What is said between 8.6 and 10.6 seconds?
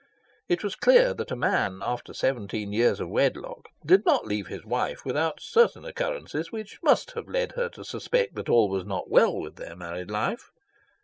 was not well with their married life.